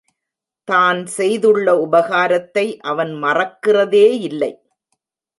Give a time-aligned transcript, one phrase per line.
[0.67, 4.51] தான் செய்துள்ள உபகாரத்தை அவன் மறக்கிறதே யில்லை.